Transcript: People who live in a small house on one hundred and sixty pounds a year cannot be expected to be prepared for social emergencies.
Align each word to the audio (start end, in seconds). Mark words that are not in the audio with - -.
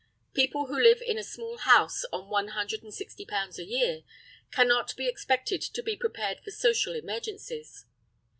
People 0.33 0.65
who 0.65 0.81
live 0.81 0.99
in 1.03 1.19
a 1.19 1.23
small 1.23 1.59
house 1.59 2.05
on 2.11 2.27
one 2.27 2.47
hundred 2.57 2.81
and 2.81 2.91
sixty 2.91 3.23
pounds 3.23 3.59
a 3.59 3.65
year 3.65 4.01
cannot 4.51 4.95
be 4.97 5.07
expected 5.07 5.61
to 5.61 5.83
be 5.83 5.95
prepared 5.95 6.39
for 6.39 6.49
social 6.49 6.95
emergencies. 6.95 7.85